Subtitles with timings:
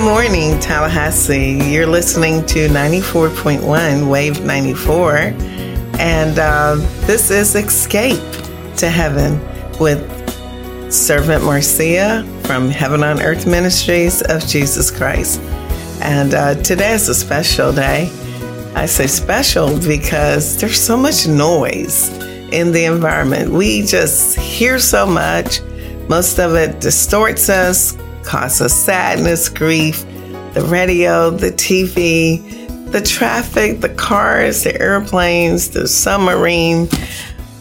[0.00, 1.58] Good morning, Tallahassee.
[1.70, 5.16] You're listening to 94.1 Wave 94,
[5.98, 8.18] and uh, this is Escape
[8.78, 9.38] to Heaven
[9.78, 10.00] with
[10.90, 15.38] Servant Marcia from Heaven on Earth Ministries of Jesus Christ.
[16.00, 18.10] And uh, today is a special day.
[18.74, 22.08] I say special because there's so much noise
[22.52, 23.52] in the environment.
[23.52, 25.60] We just hear so much.
[26.08, 30.04] Most of it distorts us, causes sadness, grief.
[30.54, 32.42] The radio, the TV,
[32.90, 36.88] the traffic, the cars, the airplanes, the submarine.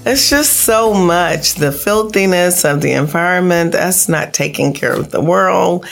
[0.05, 1.55] It's just so much.
[1.55, 5.85] The filthiness of the environment, that's not taking care of the world.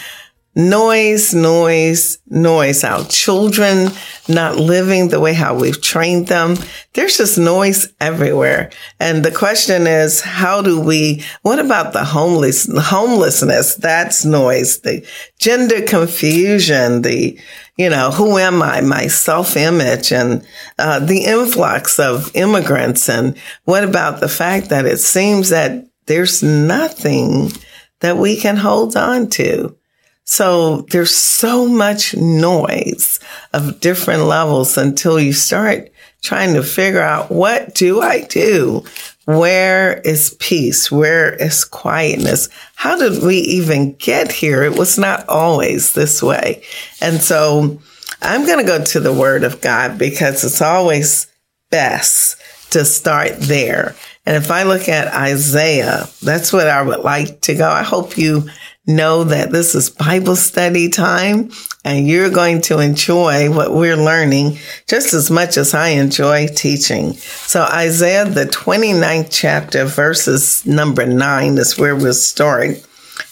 [0.58, 2.84] Noise, noise, noise.
[2.84, 3.90] Our children
[4.28, 6.56] not living the way how we've trained them.
[6.94, 8.72] There's just noise everywhere.
[9.00, 13.76] And the question is, how do we, what about the homeless, homelessness?
[13.76, 14.80] That's noise.
[14.80, 17.40] The gender confusion, the,
[17.78, 18.82] you know, who am I?
[18.82, 20.44] My self image and
[20.80, 23.08] uh, the influx of immigrants.
[23.10, 27.52] And what about the fact that it seems that there's nothing
[28.00, 29.78] that we can hold on to?
[30.30, 33.18] So there's so much noise
[33.54, 35.90] of different levels until you start
[36.22, 38.84] trying to figure out what do I do?
[39.24, 40.92] Where is peace?
[40.92, 42.50] Where is quietness?
[42.76, 44.64] How did we even get here?
[44.64, 46.62] It was not always this way.
[47.00, 47.80] And so
[48.22, 51.28] I'm going to go to the word of God because it's always
[51.72, 52.36] best
[52.72, 53.96] to start there.
[54.26, 57.70] And if I look at Isaiah, that's what I would like to go.
[57.70, 58.50] I hope you
[58.88, 61.52] know that this is Bible study time
[61.84, 67.14] and you're going to enjoy what we're learning just as much as I enjoy teaching.
[67.14, 72.84] So Isaiah, the 29th chapter, verses number nine is where we'll start.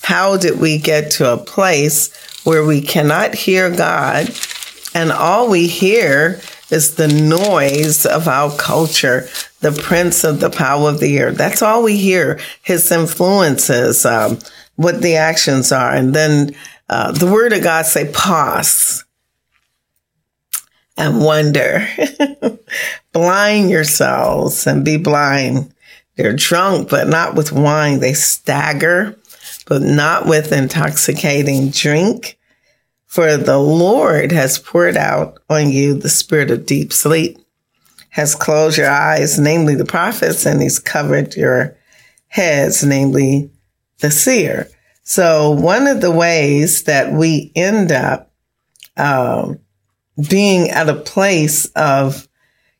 [0.01, 4.29] How did we get to a place where we cannot hear God
[4.93, 6.41] and all we hear
[6.71, 9.27] is the noise of our culture,
[9.59, 11.31] the prince of the power of the air.
[11.31, 12.39] That's all we hear.
[12.63, 14.39] His influences, um,
[14.75, 15.91] what the actions are.
[15.91, 16.55] And then
[16.89, 19.03] uh, the word of God say pause
[20.97, 21.87] and wonder.
[23.11, 25.73] blind yourselves and be blind.
[26.15, 27.99] They're drunk, but not with wine.
[27.99, 29.17] They stagger,
[29.67, 32.37] but not with intoxicating drink.
[33.05, 37.37] For the Lord has poured out on you the spirit of deep sleep,
[38.09, 41.77] has closed your eyes, namely the prophets, and he's covered your
[42.27, 43.49] heads, namely
[43.99, 44.69] the seer.
[45.03, 48.31] So one of the ways that we end up
[48.97, 49.59] um,
[50.29, 52.27] being at a place of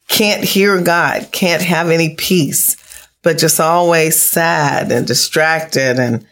[0.08, 2.78] can't hear God, can't have any peace,
[3.22, 6.26] but just always sad and distracted and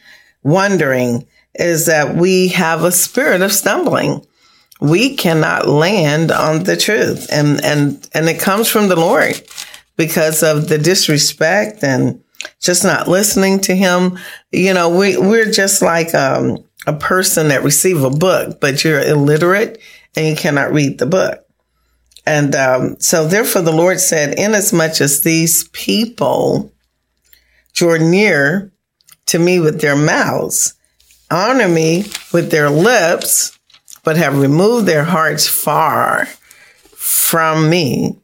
[0.44, 4.26] wondering is that we have a spirit of stumbling.
[4.80, 9.42] We cannot land on the truth and, and, and it comes from the Lord
[9.96, 12.23] because of the disrespect and
[12.64, 14.18] just not listening to him.
[14.52, 19.00] You know, we, we're just like, um, a person that receive a book, but you're
[19.00, 19.80] illiterate
[20.16, 21.40] and you cannot read the book.
[22.26, 26.72] And um, so, therefore, the Lord said, inasmuch as these people
[27.74, 28.72] draw near
[29.28, 30.74] to me with their mouths,
[31.30, 33.58] honor me with their lips,
[34.04, 36.26] but have removed their hearts far
[36.96, 38.18] from me,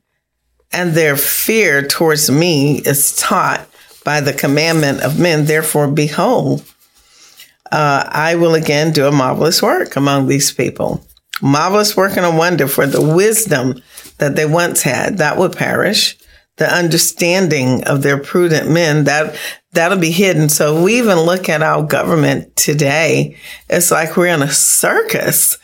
[0.71, 3.68] and their fear towards me is taught
[4.09, 5.45] by the commandment of men.
[5.45, 6.63] Therefore, behold,
[7.71, 11.05] uh, I will again do a marvelous work among these people.
[11.43, 13.83] Marvelous work and a wonder for the wisdom
[14.17, 16.17] that they once had that would perish.
[16.55, 19.37] The understanding of their prudent men that
[19.73, 20.49] that'll be hidden.
[20.49, 23.37] So we even look at our government today.
[23.69, 25.59] It's like we're in a circus.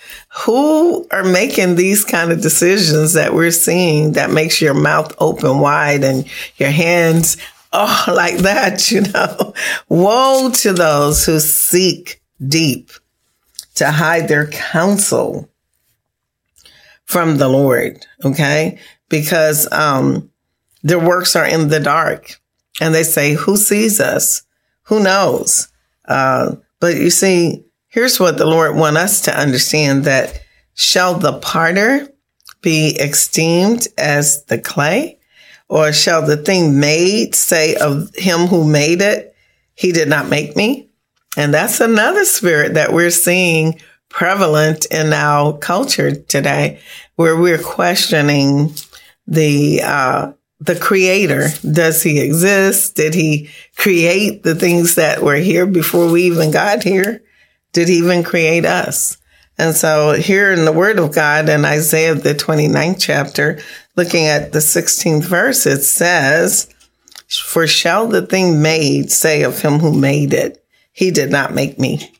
[0.46, 5.60] Who are making these kind of decisions that we're seeing that makes your mouth open
[5.60, 6.26] wide and
[6.58, 7.38] your hands
[7.76, 9.54] oh, like that, you know.
[9.90, 12.92] Woe to those who seek deep
[13.76, 15.50] to hide their counsel
[17.04, 18.06] from the Lord.
[18.24, 18.80] Okay.
[19.10, 20.32] Because, um,
[20.82, 22.40] their works are in the dark
[22.80, 24.44] and they say, who sees us?
[24.84, 25.68] Who knows?
[26.06, 30.42] Uh, but you see, here's what the Lord want us to understand that
[30.76, 32.08] shall the potter
[32.62, 35.15] be esteemed as the clay
[35.68, 39.36] or shall the thing made say of him who made it,
[39.74, 40.90] he did not make me?
[41.38, 43.80] And that's another spirit that we're seeing
[44.10, 46.80] prevalent in our culture today,
[47.16, 48.74] where we're questioning
[49.28, 51.48] the, uh, the creator.
[51.70, 52.96] Does he exist?
[52.96, 57.24] Did he create the things that were here before we even got here?
[57.74, 59.18] Did he even create us?
[59.58, 63.60] And so here in the word of God in Isaiah, the 29th chapter,
[63.96, 66.74] looking at the 16th verse, it says,
[67.30, 71.80] for shall the thing made say of him who made it, he did not make
[71.80, 72.12] me?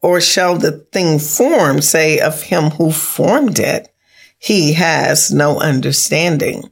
[0.00, 3.92] Or shall the thing formed say of him who formed it,
[4.38, 6.70] he has no understanding?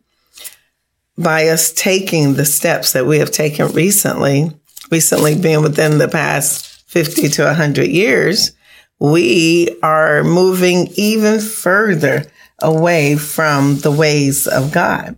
[1.16, 4.50] By us taking the steps that we have taken recently,
[4.90, 8.52] recently being within the past 50 to 100 years,
[9.00, 12.24] we are moving even further
[12.60, 15.16] away from the ways of God.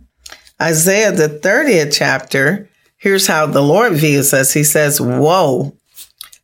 [0.61, 4.53] Isaiah, the 30th chapter, here's how the Lord views us.
[4.53, 5.75] He says, Woe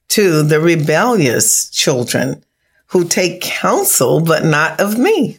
[0.09, 2.43] to the rebellious children
[2.87, 5.37] who take counsel, but not of me,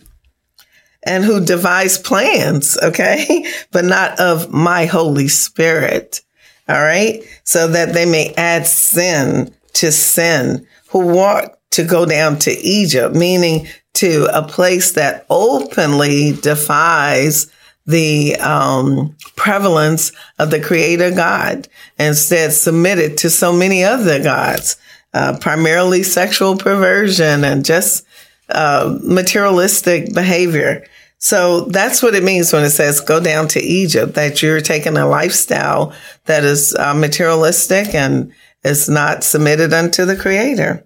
[1.03, 6.23] and who devise plans, okay, but not of my Holy Spirit.
[6.69, 7.23] All right.
[7.43, 13.15] So that they may add sin to sin, who walk to go down to Egypt,
[13.15, 17.51] meaning to a place that openly defies
[17.87, 21.69] the um, prevalence of the creator God,
[21.99, 24.77] instead submitted to so many other gods,
[25.13, 28.07] uh, primarily sexual perversion and just
[28.49, 30.87] uh, materialistic behavior.
[31.19, 34.97] So that's what it means when it says go down to Egypt, that you're taking
[34.97, 35.93] a lifestyle
[36.25, 38.33] that is uh, materialistic and
[38.65, 40.85] is not submitted unto the creator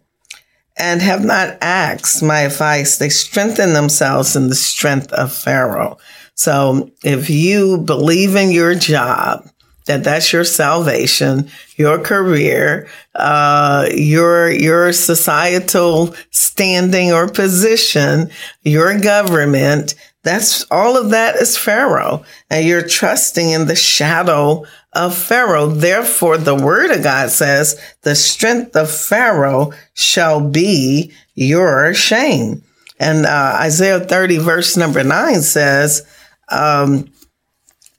[0.77, 2.99] and have not asked my advice.
[2.99, 5.99] They strengthen themselves in the strength of Pharaoh.
[6.35, 9.49] So if you believe in your job,
[9.87, 18.31] that that's your salvation, your career, uh, your, your societal standing or position,
[18.63, 19.95] your government,
[20.25, 22.25] that's all of that is Pharaoh.
[22.51, 25.67] And you're trusting in the shadow of Pharaoh.
[25.67, 32.63] Therefore, the word of God says the strength of Pharaoh shall be your shame.
[32.99, 36.07] And uh, Isaiah 30 verse number nine says,
[36.49, 37.11] um,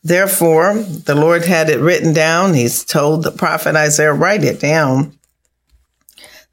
[0.04, 2.54] Therefore, the Lord had it written down.
[2.54, 5.18] He's told the prophet Isaiah, write it down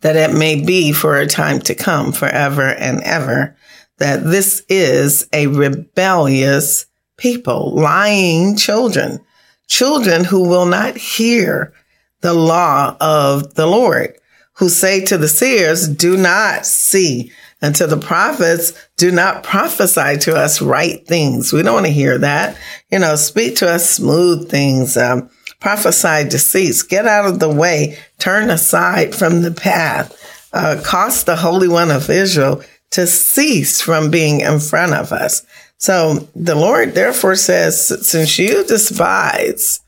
[0.01, 3.57] that it may be for a time to come forever and ever
[4.03, 9.21] that this is a rebellious people, lying children,
[9.69, 11.73] children who will not hear
[12.21, 14.19] the law of the Lord,
[14.55, 20.19] who say to the seers, do not see and to the prophets, do not prophesy
[20.19, 21.53] to us right things.
[21.53, 22.59] We don't want to hear that.
[22.91, 27.99] You know, speak to us smooth things, um, prophesy deceits, get out of the way,
[28.19, 30.19] turn aside from the path,
[30.53, 35.45] uh, cost the Holy One of Israel to cease from being in front of us.
[35.79, 39.81] So the Lord therefore says, since you despise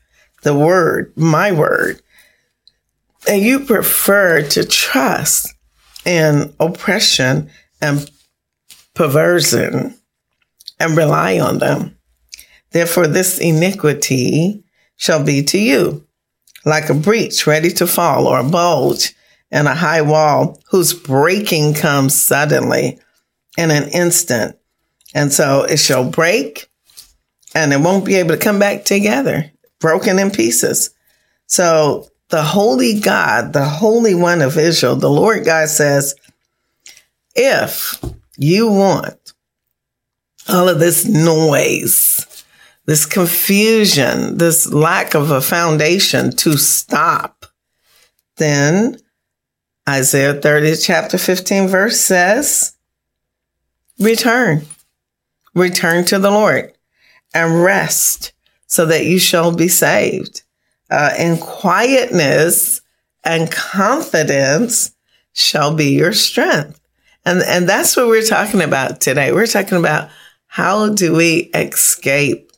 [0.43, 2.01] the word, my word,
[3.27, 5.53] and you prefer to trust
[6.05, 7.49] in oppression
[7.81, 8.09] and
[8.93, 9.97] perversion
[10.79, 11.97] and rely on them.
[12.71, 14.63] Therefore, this iniquity
[14.97, 16.05] shall be to you
[16.65, 19.15] like a breach ready to fall or a bulge
[19.51, 22.99] in a high wall whose breaking comes suddenly
[23.57, 24.57] in an instant.
[25.13, 26.69] And so it shall break
[27.53, 30.89] and it won't be able to come back together, broken in pieces.
[31.47, 36.15] So the holy God, the holy one of Israel, the Lord God says,
[37.35, 38.01] if
[38.37, 39.33] you want
[40.49, 42.43] all of this noise,
[42.85, 47.45] this confusion, this lack of a foundation to stop,
[48.37, 48.97] then
[49.87, 52.74] Isaiah 30, chapter 15, verse says,
[53.99, 54.65] return,
[55.53, 56.73] return to the Lord
[57.33, 58.33] and rest
[58.67, 60.43] so that you shall be saved.
[60.89, 62.81] Uh, in quietness
[63.23, 64.91] and confidence
[65.33, 66.79] shall be your strength.
[67.25, 69.31] And, and that's what we're talking about today.
[69.31, 70.09] We're talking about
[70.47, 72.51] how do we escape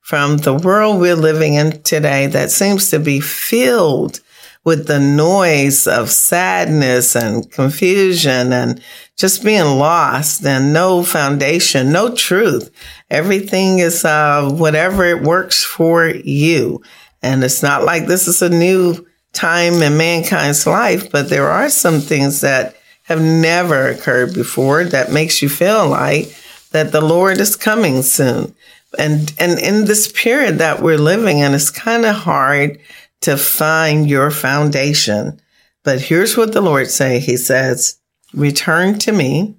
[0.00, 4.20] from the world we're living in today that seems to be filled
[4.68, 8.82] with the noise of sadness and confusion and
[9.16, 12.70] just being lost and no foundation, no truth.
[13.08, 16.82] Everything is uh, whatever it works for you.
[17.22, 21.70] And it's not like this is a new time in mankind's life, but there are
[21.70, 26.36] some things that have never occurred before that makes you feel like
[26.72, 28.54] that the Lord is coming soon.
[28.98, 32.78] And, and in this period that we're living in, it's kind of hard
[33.20, 35.40] to find your foundation.
[35.82, 37.18] But here's what the Lord say.
[37.18, 37.98] He says,
[38.32, 39.56] return to me,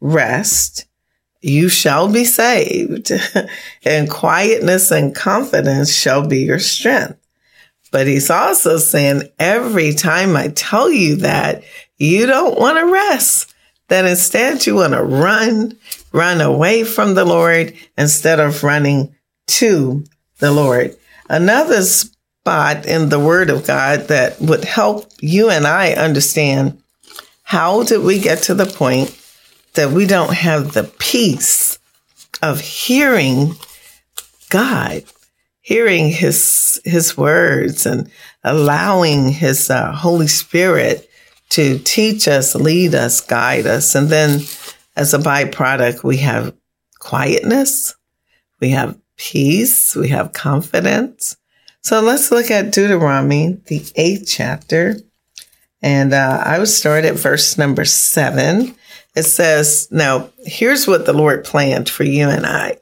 [0.00, 0.86] rest,
[1.40, 3.12] you shall be saved,
[3.84, 7.18] and quietness and confidence shall be your strength.
[7.92, 11.62] But he's also saying every time I tell you that,
[11.96, 13.54] you don't want to rest,
[13.88, 15.78] that instead you want to run,
[16.12, 19.14] run away from the Lord instead of running
[19.46, 20.02] to
[20.38, 20.96] the Lord.
[21.28, 21.82] Another
[22.44, 26.82] spot in the Word of God that would help you and I understand
[27.42, 29.18] how did we get to the point
[29.72, 31.78] that we don't have the peace
[32.42, 33.54] of hearing
[34.50, 35.04] God
[35.62, 38.10] hearing his his words and
[38.42, 41.08] allowing his uh, Holy Spirit
[41.48, 44.40] to teach us, lead us, guide us, and then
[44.96, 46.54] as a byproduct, we have
[46.98, 47.94] quietness,
[48.60, 51.38] we have peace, we have confidence.
[51.84, 54.96] So let's look at Deuteronomy, the eighth chapter.
[55.82, 58.74] And uh, I would start at verse number seven.
[59.14, 62.78] It says, Now, here's what the Lord planned for you and I.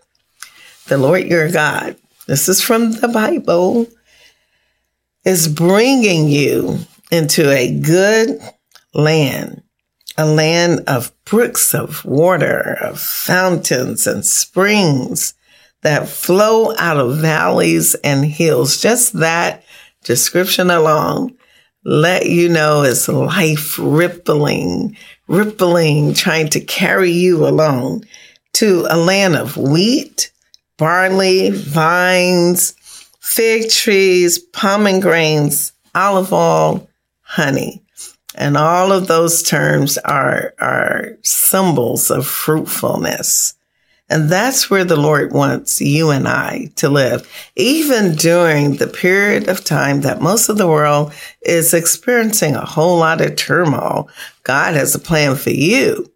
[0.87, 3.87] The Lord your God this is from the Bible,
[5.25, 6.79] is bringing you
[7.11, 8.41] into a good
[8.95, 9.63] land,
[10.17, 15.35] a land of brooks of water, of fountains and springs
[15.83, 18.81] that flow out of valleys and hills.
[18.81, 19.65] Just that
[20.05, 21.37] description alone
[21.85, 24.97] let you know it's life rippling,
[25.27, 28.05] rippling, trying to carry you along
[28.55, 30.31] to a land of wheat,
[30.77, 32.73] barley, vines,
[33.21, 36.89] fig trees, pomegranates, olive oil,
[37.23, 37.83] honey.
[38.35, 43.55] And all of those terms are, are symbols of fruitfulness.
[44.09, 49.49] And that's where the Lord wants you and I to live, even during the period
[49.49, 54.11] of time that most of the world is experiencing a whole lot of turmoil.
[54.43, 56.11] God has a plan for you.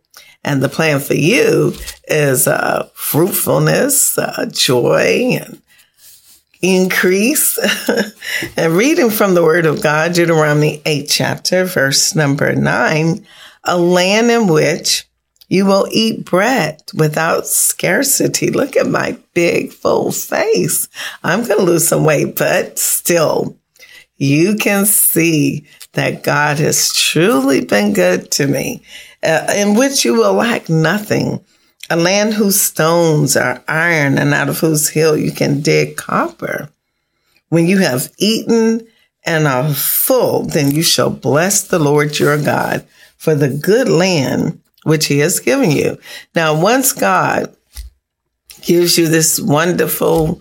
[0.44, 1.74] And the plan for you
[2.06, 5.60] is uh, fruitfulness, uh, joy, and
[6.62, 7.58] increase.
[8.56, 13.26] and reading from the Word of God, Deuteronomy 8 chapter, verse number 9,
[13.64, 15.05] a land in which
[15.48, 18.50] you will eat bread without scarcity.
[18.50, 20.88] Look at my big, full face.
[21.22, 23.56] I'm going to lose some weight, but still,
[24.16, 28.82] you can see that God has truly been good to me
[29.22, 31.44] uh, in which you will lack nothing,
[31.90, 36.70] a land whose stones are iron and out of whose hill you can dig copper.
[37.48, 38.86] When you have eaten
[39.24, 42.86] and are full, then you shall bless the Lord your God
[43.16, 45.98] for the good land which he has given you.
[46.36, 47.52] Now, once God
[48.62, 50.40] gives you this wonderful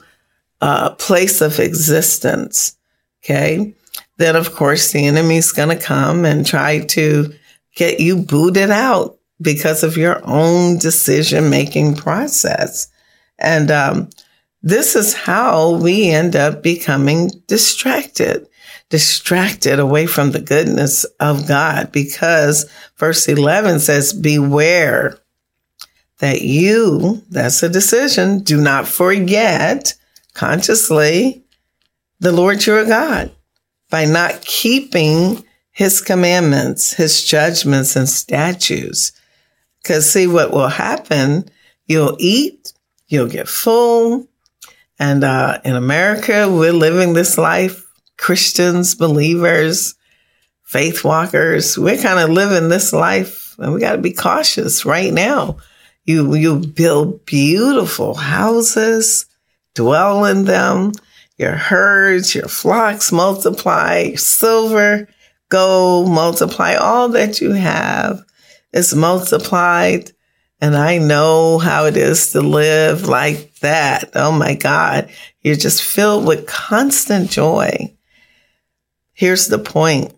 [0.62, 2.78] uh, place of existence,
[3.24, 3.74] okay,
[4.18, 7.34] then of course the enemy's going to come and try to
[7.76, 12.88] get you booted out because of your own decision making process.
[13.40, 14.10] And um,
[14.62, 18.48] this is how we end up becoming distracted,
[18.96, 25.20] distracted away from the goodness of God because verse 11 says, Beware
[26.20, 29.96] that you, that's a decision, do not forget
[30.34, 31.44] consciously
[32.22, 33.32] the Lord your God
[33.90, 39.12] by not keeping his commandments, his judgments and statutes.
[39.84, 41.50] Cause see what will happen.
[41.86, 42.72] You'll eat,
[43.10, 44.26] you'll get full.
[44.98, 47.85] And, uh, in America, we're living this life.
[48.18, 49.96] Christians, believers,
[50.64, 55.14] faith walkers, we're kind of living this life and we got to be cautious right
[55.14, 55.58] now.
[56.06, 59.26] You, you build beautiful houses,
[59.74, 60.92] dwell in them,
[61.38, 65.10] your herds, your flocks multiply, silver,
[65.50, 68.24] gold multiply all that you have
[68.72, 70.12] is multiplied.
[70.62, 74.12] And I know how it is to live like that.
[74.16, 75.10] Oh my God.
[75.42, 77.94] You're just filled with constant joy.
[79.16, 80.14] Here's the point.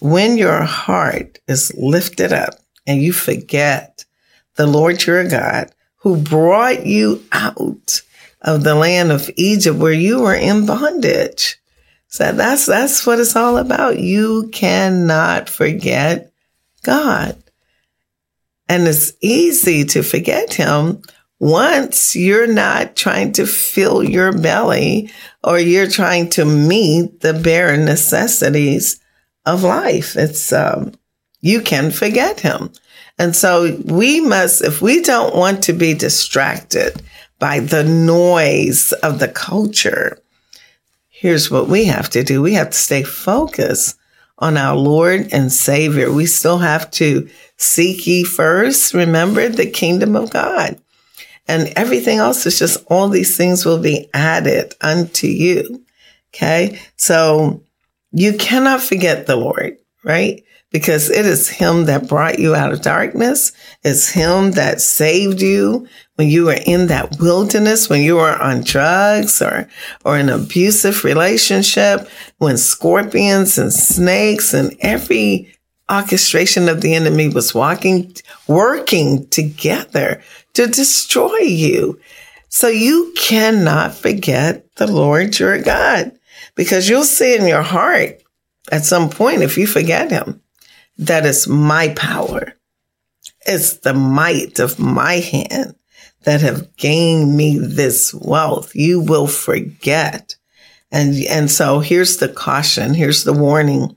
[0.00, 2.54] When your heart is lifted up
[2.86, 4.04] and you forget
[4.54, 8.02] the Lord your God who brought you out
[8.42, 11.56] of the land of Egypt where you were in bondage,
[12.08, 13.98] So that's that's what it's all about.
[13.98, 16.30] You cannot forget
[16.82, 17.42] God.
[18.68, 21.02] And it's easy to forget him
[21.40, 25.10] once you're not trying to fill your belly
[25.44, 29.00] or you're trying to meet the bare necessities
[29.46, 30.16] of life.
[30.16, 30.92] It's um
[31.40, 32.72] you can forget him.
[33.18, 37.02] And so we must if we don't want to be distracted
[37.38, 40.18] by the noise of the culture,
[41.08, 42.42] here's what we have to do.
[42.42, 43.96] We have to stay focused
[44.38, 46.12] on our Lord and Savior.
[46.12, 50.80] We still have to seek ye first, remember the kingdom of God.
[51.48, 55.82] And everything else is just all these things will be added unto you.
[56.34, 56.78] Okay.
[56.96, 57.62] So
[58.12, 60.44] you cannot forget the Lord, right?
[60.70, 63.52] Because it is him that brought you out of darkness.
[63.82, 68.62] It's him that saved you when you were in that wilderness, when you were on
[68.62, 69.66] drugs or,
[70.04, 75.54] or an abusive relationship, when scorpions and snakes and every
[75.90, 78.12] orchestration of the enemy was walking,
[78.46, 80.22] working together
[80.58, 82.00] to destroy you.
[82.48, 86.18] So you cannot forget the Lord your God
[86.56, 88.20] because you'll see in your heart
[88.72, 90.42] at some point, if you forget him,
[90.98, 92.54] that it's my power.
[93.46, 95.76] It's the might of my hand
[96.24, 98.74] that have gained me this wealth.
[98.74, 100.34] You will forget.
[100.90, 102.94] And, and so here's the caution.
[102.94, 103.94] Here's the warning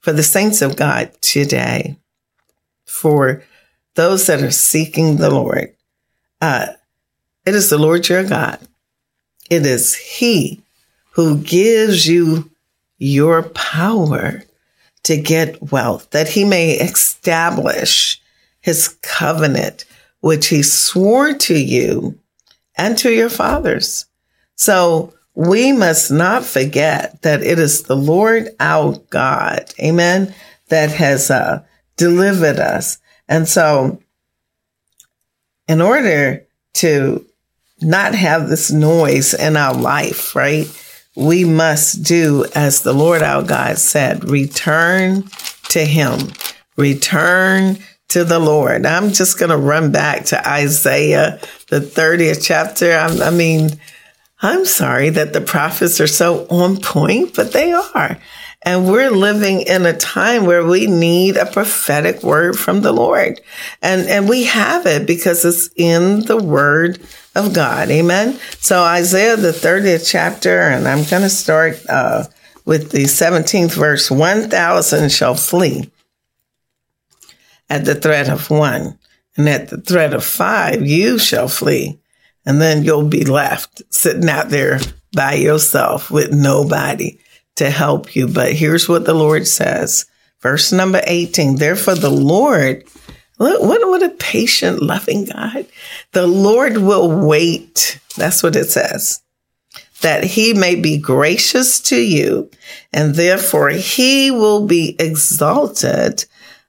[0.00, 1.96] for the saints of God today,
[2.86, 3.44] for
[3.94, 5.76] those that are seeking the Lord.
[6.42, 6.66] Uh,
[7.46, 8.58] it is the Lord your God.
[9.48, 10.60] It is He
[11.12, 12.50] who gives you
[12.98, 14.42] your power
[15.04, 18.20] to get wealth, that He may establish
[18.60, 19.84] His covenant,
[20.20, 22.18] which He swore to you
[22.74, 24.06] and to your fathers.
[24.56, 30.34] So we must not forget that it is the Lord our God, amen,
[30.68, 31.62] that has uh,
[31.96, 32.98] delivered us.
[33.28, 34.00] And so,
[35.68, 37.24] in order to
[37.80, 40.66] not have this noise in our life, right,
[41.16, 45.24] we must do as the Lord our God said return
[45.70, 46.32] to Him,
[46.76, 48.86] return to the Lord.
[48.86, 52.92] I'm just going to run back to Isaiah, the 30th chapter.
[52.92, 53.70] I, I mean,
[54.40, 58.18] I'm sorry that the prophets are so on point, but they are.
[58.64, 63.40] And we're living in a time where we need a prophetic word from the Lord.
[63.80, 67.00] And, and we have it because it's in the word
[67.34, 67.90] of God.
[67.90, 68.38] Amen.
[68.60, 72.24] So Isaiah, the 30th chapter, and I'm going to start, uh,
[72.64, 75.90] with the 17th verse, 1,000 shall flee
[77.68, 78.98] at the threat of one.
[79.36, 81.98] And at the threat of five, you shall flee
[82.44, 84.80] and then you'll be left sitting out there
[85.14, 87.18] by yourself with nobody
[87.56, 88.28] to help you.
[88.28, 90.06] But here's what the Lord says.
[90.40, 91.56] Verse number 18.
[91.56, 92.84] Therefore, the Lord,
[93.36, 95.66] what, what a patient, loving God.
[96.12, 98.00] The Lord will wait.
[98.16, 99.22] That's what it says.
[100.00, 102.50] That he may be gracious to you,
[102.92, 106.24] and therefore he will be exalted.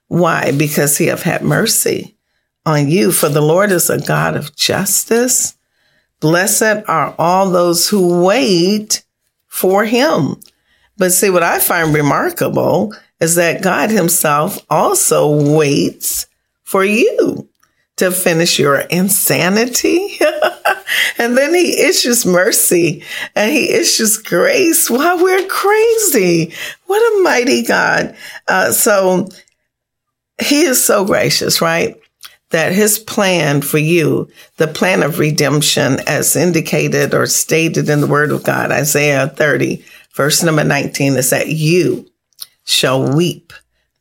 [0.06, 0.52] Why?
[0.52, 2.16] Because he have had mercy
[2.64, 3.10] on you.
[3.10, 5.56] For the Lord is a God of justice
[6.24, 9.04] Blessed are all those who wait
[9.46, 10.40] for him.
[10.96, 16.26] But see, what I find remarkable is that God himself also waits
[16.62, 17.48] for you
[17.96, 20.18] to finish your insanity.
[21.18, 23.04] and then he issues mercy
[23.34, 26.52] and he issues grace while we're crazy.
[26.86, 28.16] What a mighty God.
[28.48, 29.28] Uh, so
[30.40, 31.96] he is so gracious, right?
[32.54, 38.06] that his plan for you, the plan of redemption as indicated or stated in the
[38.06, 42.10] word of God, Isaiah 30, verse number 19 is that you
[42.64, 43.52] shall weep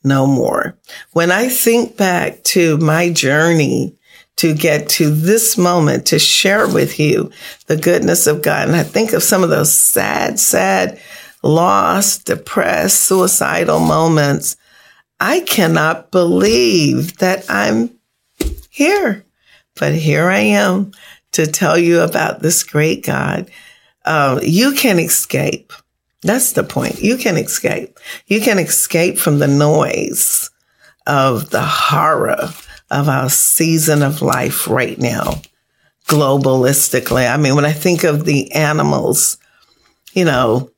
[0.04, 0.78] no more.
[1.12, 3.96] When I think back to my journey
[4.38, 7.32] to get to this moment to share with you
[7.68, 11.00] the goodness of God, and I think of some of those sad, sad,
[11.44, 14.58] lost, depressed, suicidal moments,
[15.20, 17.92] I cannot believe that I'm
[18.70, 19.26] here.
[19.76, 20.92] But here I am
[21.34, 23.50] to tell you about this great God.
[24.06, 25.74] Uh, you can escape.
[26.24, 27.02] That's the point.
[27.02, 28.00] You can escape.
[28.28, 30.50] You can escape from the noise
[31.06, 32.50] of the horror
[32.90, 35.42] of our season of life right now,
[36.08, 37.32] globalistically.
[37.32, 39.38] I mean, when I think of the animals,
[40.14, 40.70] you know,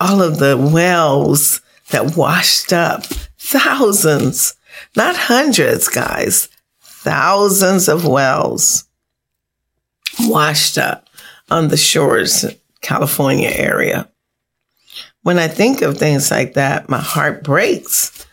[0.00, 3.04] all of the wells that washed up,
[3.38, 4.54] thousands,
[4.96, 6.48] not hundreds, guys,
[6.80, 8.84] thousands of wells
[10.20, 11.08] washed up
[11.50, 12.44] on the shores,
[12.80, 14.08] California area.
[15.22, 18.26] When I think of things like that, my heart breaks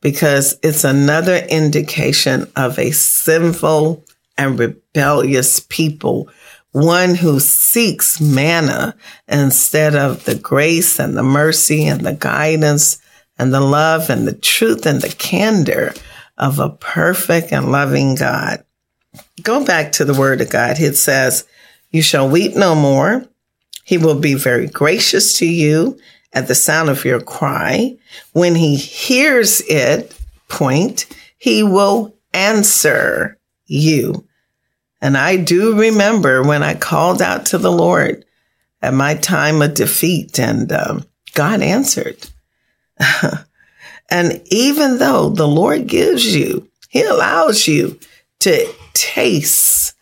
[0.00, 4.04] because it's another indication of a sinful
[4.38, 6.30] and rebellious people,
[6.72, 8.94] one who seeks manna
[9.28, 12.98] instead of the grace and the mercy and the guidance
[13.38, 15.92] and the love and the truth and the candor
[16.38, 18.64] of a perfect and loving God.
[19.42, 20.78] Go back to the word of God.
[20.80, 21.46] It says,
[21.90, 23.26] You shall weep no more.
[23.90, 25.98] He will be very gracious to you
[26.32, 27.96] at the sound of your cry.
[28.30, 31.06] When he hears it, point,
[31.38, 34.28] he will answer you.
[35.00, 38.24] And I do remember when I called out to the Lord
[38.80, 42.30] at my time of defeat, and um, God answered.
[44.08, 47.98] and even though the Lord gives you, He allows you
[48.38, 49.96] to taste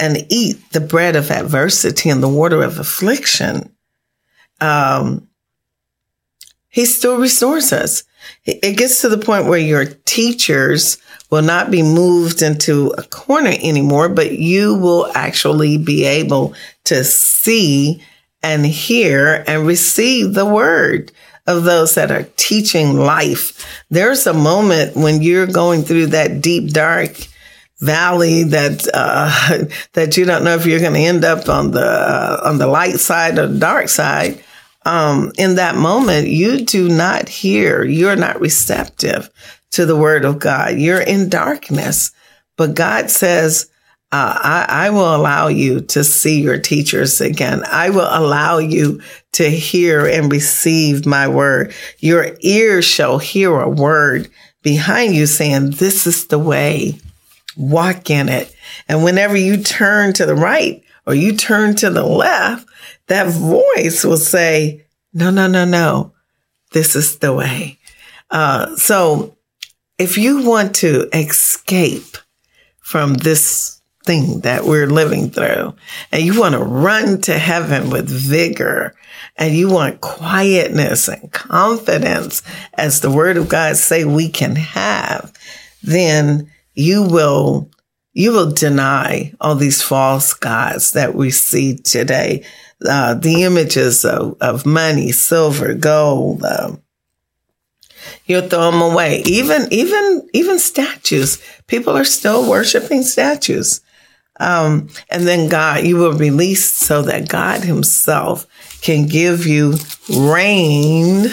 [0.00, 3.70] and eat the bread of adversity and the water of affliction,
[4.60, 5.28] um,
[6.68, 8.04] He still restores us.
[8.44, 10.98] It gets to the point where your teachers
[11.30, 17.04] will not be moved into a corner anymore, but you will actually be able to
[17.04, 18.02] see
[18.42, 21.12] and hear and receive the word
[21.46, 23.82] of those that are teaching life.
[23.90, 27.16] There's a moment when you're going through that deep, dark
[27.80, 29.64] valley that uh,
[29.94, 32.66] that you don't know if you're going to end up on the uh, on the
[32.66, 34.42] light side or the dark side
[34.86, 39.30] um, in that moment, you do not hear, you're not receptive
[39.72, 40.78] to the word of God.
[40.78, 42.12] You're in darkness.
[42.56, 43.70] But God says,
[44.12, 47.62] uh, I, I, will allow you to see your teachers again.
[47.64, 49.00] I will allow you
[49.32, 51.72] to hear and receive my word.
[52.00, 54.28] Your ears shall hear a word
[54.62, 56.98] behind you saying, This is the way.
[57.56, 58.54] Walk in it.
[58.88, 62.68] And whenever you turn to the right or you turn to the left,
[63.08, 66.12] that voice will say, no, no, no, no.
[66.72, 67.78] This is the way.
[68.30, 69.36] Uh, so
[69.98, 72.16] if you want to escape
[72.80, 75.74] from this thing that we're living through
[76.10, 78.94] and you want to run to heaven with vigor
[79.36, 82.42] and you want quietness and confidence
[82.74, 85.32] as the word of God say we can have,
[85.82, 87.70] then you will
[88.12, 92.44] you will deny all these false gods that we see today
[92.88, 96.42] uh, the images of, of money, silver, gold.
[96.42, 96.72] Uh,
[98.24, 99.22] you'll throw them away.
[99.26, 101.40] Even even even statues.
[101.66, 103.80] People are still worshiping statues.
[104.40, 108.46] Um, and then God, you will release so that God Himself
[108.80, 109.74] can give you
[110.08, 111.26] rain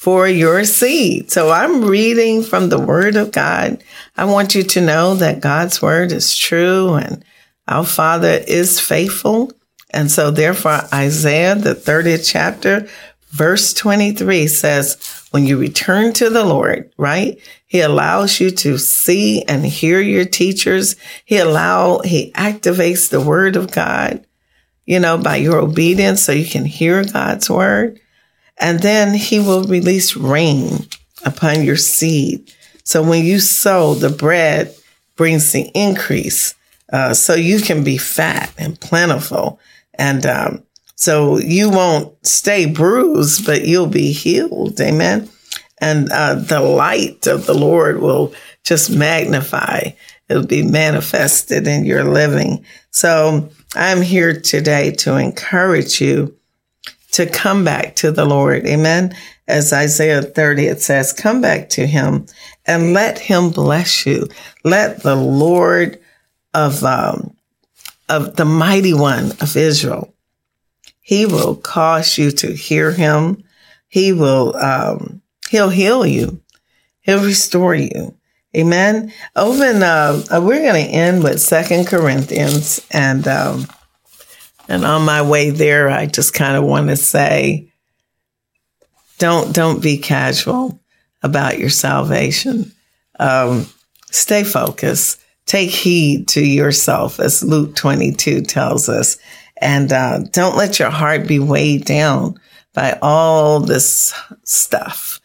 [0.00, 1.30] for your seed.
[1.30, 3.84] So I'm reading from the Word of God.
[4.16, 7.22] I want you to know that God's Word is true and
[7.68, 9.52] our Father is faithful.
[9.90, 12.88] And so therefore, Isaiah, the 30th chapter,
[13.28, 17.38] verse 23 says, when you return to the Lord, right?
[17.66, 20.96] He allows you to see and hear your teachers.
[21.26, 24.26] He allow, he activates the word of God,
[24.86, 28.00] you know, by your obedience so you can hear God's word.
[28.60, 30.86] And then he will release rain
[31.24, 32.52] upon your seed.
[32.84, 34.74] So when you sow, the bread
[35.16, 36.54] brings the increase.
[36.92, 39.60] Uh, so you can be fat and plentiful
[40.00, 40.62] and um,
[40.96, 44.80] so you won't stay bruised, but you'll be healed.
[44.80, 45.28] Amen.
[45.78, 49.90] And uh, the light of the Lord will just magnify.
[50.28, 52.64] It'll be manifested in your living.
[52.90, 56.34] So I'm here today to encourage you
[57.12, 58.66] to come back to the Lord.
[58.66, 59.14] Amen.
[59.48, 62.26] As Isaiah 30, it says, come back to him
[62.66, 64.28] and let him bless you.
[64.64, 66.00] Let the Lord
[66.54, 67.36] of um,
[68.10, 70.12] of the mighty one of Israel.
[71.00, 73.42] He will cause you to hear him.
[73.88, 76.40] He will, um, he'll heal you.
[77.00, 78.14] He'll restore you.
[78.56, 79.12] Amen.
[79.36, 83.66] Over in, uh, we're going to end with Second Corinthians, and um,
[84.70, 87.72] and on my way there, I just kind of want to say,
[89.18, 90.80] don't don't be casual
[91.22, 92.72] about your salvation.
[93.18, 93.66] Um,
[94.10, 99.18] stay focused take heed to yourself, as Luke 22 tells us.
[99.56, 102.36] And uh, don't let your heart be weighed down
[102.72, 105.20] by all this stuff,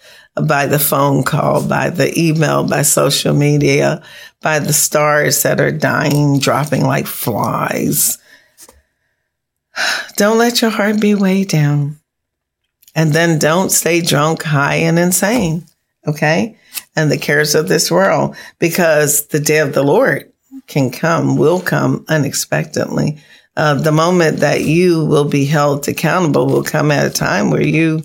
[0.48, 4.02] by the phone call, by the email, by social media,
[4.42, 8.18] by the stars that are dying, dropping like flies.
[10.16, 12.00] Don't let your heart be weighed down.
[12.98, 15.66] And then don't stay drunk, high, and insane.
[16.08, 16.58] Okay
[16.96, 20.32] and the cares of this world because the day of the Lord
[20.68, 23.18] can come, will come unexpectedly.
[23.58, 27.66] Uh, the moment that you will be held accountable will come at a time where
[27.66, 28.04] you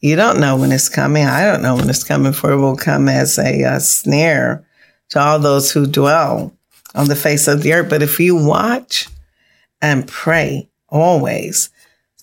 [0.00, 1.26] You don't know when it's coming.
[1.26, 4.64] I don't know when it's coming, for it will come as a, uh snare
[5.10, 6.52] to all those who dwell
[6.94, 7.90] on the face of the earth.
[7.90, 9.08] But if you watch
[9.82, 11.70] and pray always,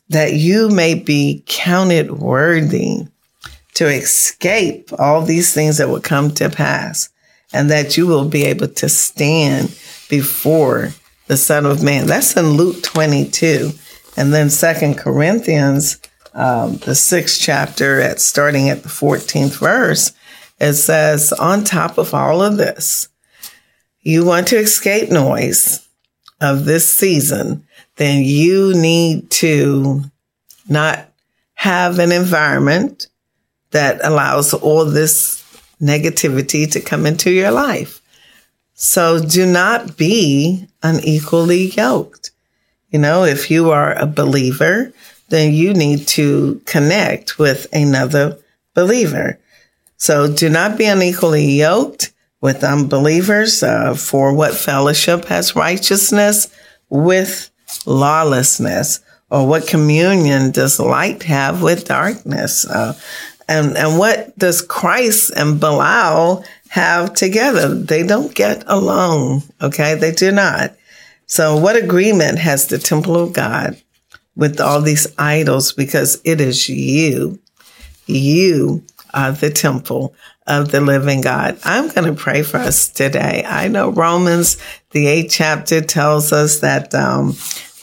[0.09, 3.07] that you may be counted worthy
[3.75, 7.09] to escape all these things that will come to pass,
[7.51, 9.75] and that you will be able to stand
[10.09, 10.89] before
[11.27, 12.05] the Son of Man.
[12.05, 13.71] That's in Luke 22.
[14.15, 15.99] And then Second Corinthians,
[16.33, 20.13] um, the sixth chapter, at starting at the 14th verse,
[20.59, 23.09] it says, on top of all of this,
[24.01, 25.87] you want to escape noise
[26.41, 30.01] of this season, then you need to
[30.67, 31.09] not
[31.53, 33.07] have an environment
[33.71, 35.41] that allows all this
[35.81, 38.01] negativity to come into your life.
[38.73, 42.31] So do not be unequally yoked.
[42.89, 44.93] You know, if you are a believer,
[45.29, 48.37] then you need to connect with another
[48.73, 49.39] believer.
[49.97, 53.63] So do not be unequally yoked with unbelievers.
[53.63, 56.53] Uh, for what fellowship has righteousness
[56.89, 57.49] with
[57.85, 58.99] lawlessness?
[59.29, 62.65] Or what communion does light have with darkness?
[62.65, 62.93] Uh,
[63.47, 67.73] and, and what does Christ and Belial have together?
[67.73, 69.43] They don't get along.
[69.61, 69.95] Okay.
[69.95, 70.75] They do not.
[71.25, 73.81] So what agreement has the temple of God
[74.35, 75.73] with all these idols?
[75.73, 77.39] Because it is you.
[78.05, 80.13] You are the temple
[80.45, 81.57] of the living God.
[81.63, 83.43] I'm going to pray for us today.
[83.47, 84.57] I know Romans,
[84.91, 87.33] the eighth chapter tells us that, um,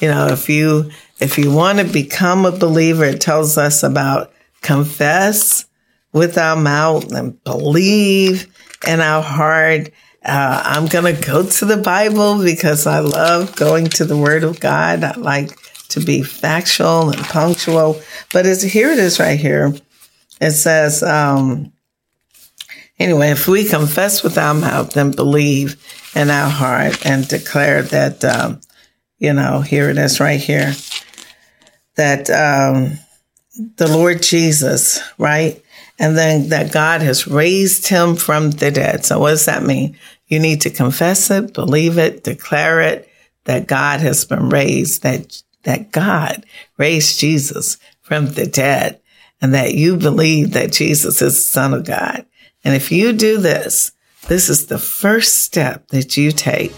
[0.00, 4.32] you know, if you, if you want to become a believer, it tells us about
[4.62, 5.66] confess
[6.12, 8.46] with our mouth and believe
[8.86, 9.90] in our heart.
[10.24, 14.44] Uh, I'm going to go to the Bible because I love going to the Word
[14.44, 15.04] of God.
[15.04, 15.56] I like
[15.88, 18.00] to be factual and punctual.
[18.32, 19.74] But it's, here it is right here.
[20.40, 21.72] It says, um,
[22.98, 25.76] anyway, if we confess with our mouth and believe
[26.14, 28.60] in our heart and declare that, um,
[29.20, 30.72] you know, here it is right here,
[31.94, 32.98] that um,
[33.76, 35.62] the Lord Jesus, right?
[35.98, 39.04] And then that God has raised him from the dead.
[39.04, 39.98] So what does that mean?
[40.26, 43.08] You need to confess it, believe it, declare it,
[43.44, 46.46] that God has been raised, that, that God
[46.78, 49.00] raised Jesus from the dead
[49.42, 52.24] and that you believe that Jesus is the son of God.
[52.64, 53.92] And if you do this,
[54.28, 56.72] this is the first step that you take,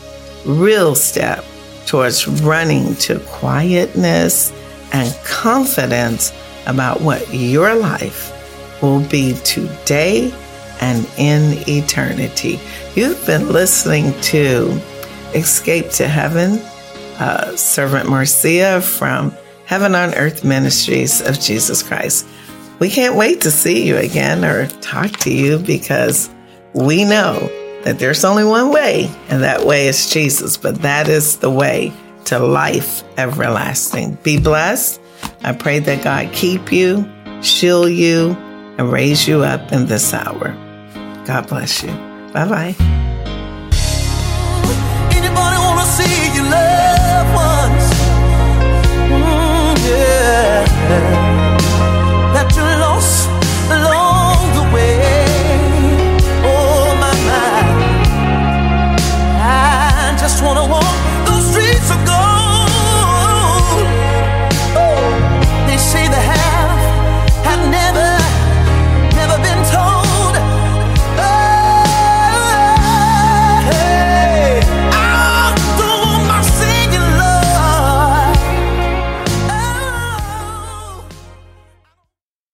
[0.45, 1.45] real step
[1.93, 4.51] towards running to quietness
[4.95, 6.33] and confidence
[6.67, 8.33] about what your life
[8.81, 10.33] will be today
[10.81, 12.59] and in eternity.
[12.95, 14.81] You've been listening to
[15.35, 16.53] Escape to Heaven,
[17.21, 22.27] uh, Servant Marcia from Heaven on Earth Ministries of Jesus Christ.
[22.79, 26.31] We can't wait to see you again or talk to you because
[26.73, 27.51] we know
[27.85, 31.93] that there's only one way, and that way is Jesus, but that is the way
[32.27, 34.19] to life everlasting.
[34.23, 35.01] Be blessed.
[35.43, 37.09] I pray that God keep you,
[37.43, 38.31] shield you,
[38.79, 40.57] and raise you up in this hour.
[41.27, 41.91] God bless you.
[42.33, 42.77] Bye bye.
[45.93, 46.05] See?
[49.13, 51.22] Mm, yeah.